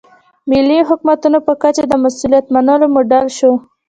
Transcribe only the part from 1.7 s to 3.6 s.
د مسوولیت منلو موډل شو.